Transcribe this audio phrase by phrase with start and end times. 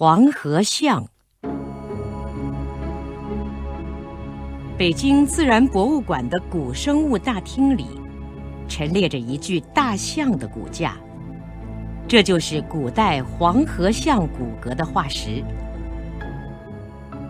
[0.00, 1.04] 黄河象。
[4.76, 7.84] 北京自然博物馆的古生物大厅里，
[8.68, 10.96] 陈列着一具大象的骨架，
[12.06, 15.42] 这就是古代黄河象骨骼的化石。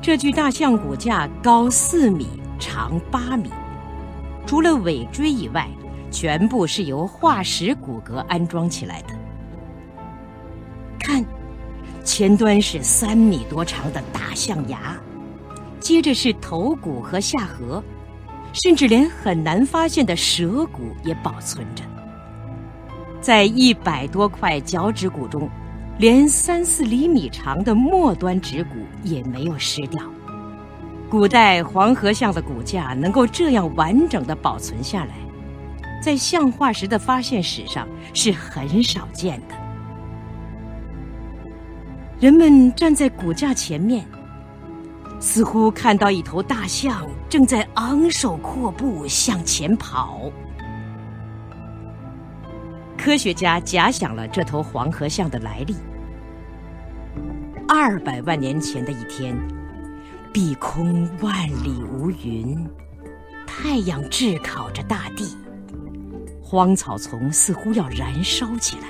[0.02, 2.28] 这具大象骨架高四米，
[2.58, 3.50] 长八米，
[4.44, 5.66] 除了尾椎以外，
[6.10, 9.27] 全部是由化石骨骼安装起来的。
[12.08, 14.96] 前端是三米多长的大象牙。
[15.78, 17.82] 接着是头骨和下颌，
[18.54, 21.84] 甚至连很难发现的舌骨也保存着。
[23.20, 25.50] 在一百多块脚趾骨中，
[25.98, 28.70] 连三四厘米长的末端指骨
[29.04, 30.02] 也没有失掉。
[31.10, 35.14] 古代黄河象的骨架能够这样完整的保存下来，
[36.02, 39.54] 在象化石的发现史上是很少见的。
[42.20, 44.04] 人们站在骨架前面。
[45.20, 50.30] 似乎看到一头大象正在昂首阔步向前跑。
[52.96, 55.74] 科学家假想了这头黄河象的来历：
[57.66, 59.36] 二百万年前的一天，
[60.32, 62.64] 碧空万里无云，
[63.44, 65.36] 太阳炙烤着大地，
[66.40, 68.86] 荒草丛似乎要燃烧起来，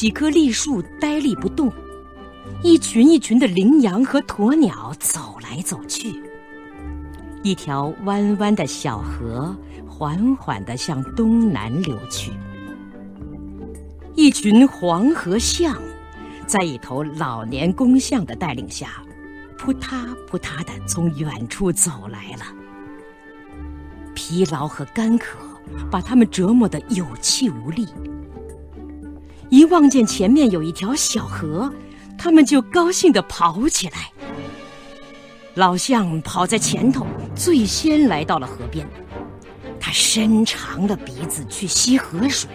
[0.00, 1.70] 几棵栗树呆立不动。
[2.62, 6.22] 一群一群的羚羊和鸵鸟走来走去，
[7.42, 9.54] 一条弯弯的小河
[9.86, 12.32] 缓缓地向东南流去。
[14.14, 15.76] 一群黄河象，
[16.46, 19.02] 在一头老年公象的带领下，
[19.58, 22.46] 扑嗒扑嗒地从远处走来了。
[24.14, 25.36] 疲劳和干渴
[25.90, 27.86] 把他们折磨得有气无力。
[29.50, 31.70] 一望见前面有一条小河。
[32.22, 34.12] 他们就高兴地跑起来。
[35.54, 38.86] 老象跑在前头，最先来到了河边。
[39.80, 42.50] 他伸长了鼻子去吸河水，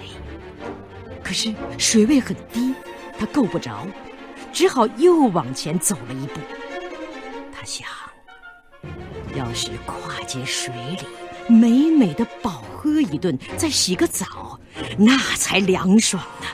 [1.23, 2.75] 可是水位很低，
[3.17, 3.87] 他够不着，
[4.53, 6.39] 只好又往前走了一步。
[7.51, 7.87] 他想，
[9.35, 14.59] 要是跨进水里，美美的饱喝一顿，再洗个澡，
[14.95, 16.47] 那才凉爽呢。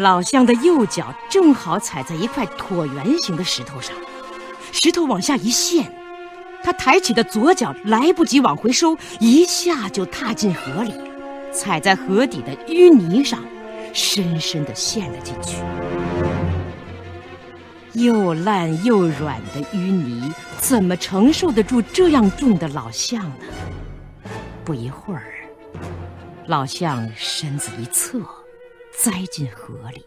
[0.00, 3.94] 老象的右脚正好踩在一块椭圆形的石头上，
[4.72, 5.92] 石头往下一陷，
[6.64, 10.94] 他抬起的左脚来不及往回收，一下就踏进河里，
[11.52, 13.38] 踩在河底的淤泥上，
[13.92, 15.58] 深深地陷了进去。
[17.92, 24.30] 又烂又软的淤泥，怎么承受得住这样重的老象呢？
[24.64, 25.24] 不一会儿，
[26.46, 28.18] 老象身子一侧。
[29.02, 30.04] 栽进河里，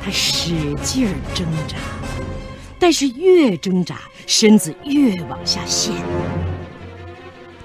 [0.00, 1.76] 他使劲儿挣扎，
[2.78, 5.92] 但是越挣扎，身子越往下陷。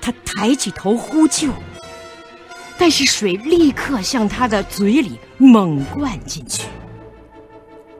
[0.01, 1.50] 他抬起头呼救，
[2.79, 6.63] 但是水立刻向他的嘴里猛灌进去。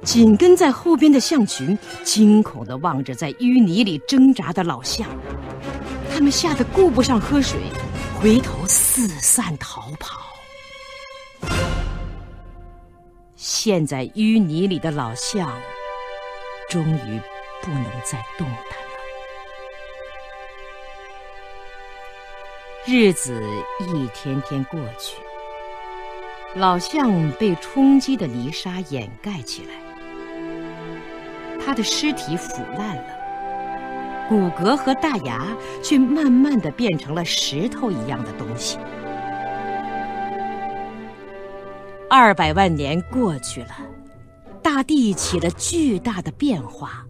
[0.01, 5.07] 紧跟在后边的象群惊恐地望着在淤泥里挣扎的老象，
[6.12, 7.59] 他们吓得顾不上喝水，
[8.19, 10.25] 回头四散逃跑。
[13.45, 15.47] 陷在淤泥里的老象，
[16.67, 17.22] 终于
[17.61, 18.88] 不能再动弹了。
[22.88, 23.39] 日子
[23.81, 25.22] 一天天过去，
[26.56, 29.75] 老象被冲击的泥沙掩盖起来，
[31.63, 35.45] 它的尸体腐烂了，骨骼和大牙
[35.83, 38.79] 却慢慢的变成了石头一样的东西。
[42.17, 43.75] 二百万年过去了，
[44.63, 47.05] 大地起了巨大的变化。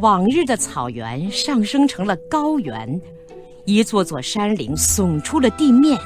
[0.00, 3.00] 往日的草原上升成了高原，
[3.64, 5.98] 一座座山岭耸出了地面，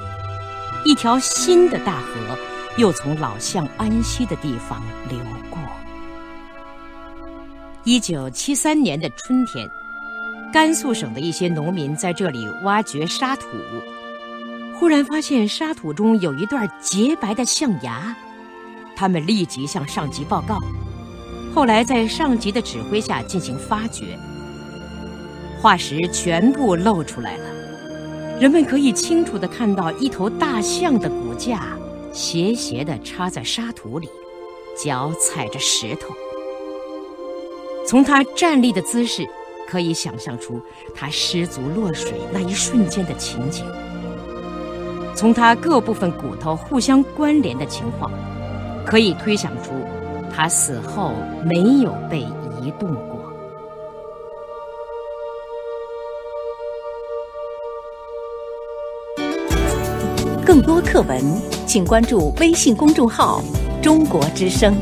[0.84, 2.38] 一条新的大河
[2.76, 5.18] 又从老象安息的地方流
[5.50, 5.58] 过。
[7.82, 9.68] 一九七三年的春天，
[10.52, 13.48] 甘肃省的一些农民在这里挖掘沙土。
[14.78, 18.14] 忽然发现沙土中有一段洁白的象牙，
[18.94, 20.56] 他们立即向上级报告。
[21.52, 24.16] 后来在上级的指挥下进行发掘，
[25.60, 28.38] 化石全部露出来了。
[28.40, 31.76] 人们可以清楚地看到一头大象的骨架
[32.12, 34.08] 斜斜地插在沙土里，
[34.80, 36.14] 脚踩着石头。
[37.84, 39.26] 从它站立的姿势，
[39.66, 40.62] 可以想象出
[40.94, 43.64] 它失足落水那一瞬间的情景。
[45.18, 48.08] 从他各部分骨头互相关联的情况，
[48.86, 49.72] 可以推想出，
[50.32, 51.10] 他死后
[51.44, 53.18] 没有被移动过。
[60.46, 61.20] 更多课文，
[61.66, 63.42] 请关注微信公众号
[63.82, 64.76] “中国之声”。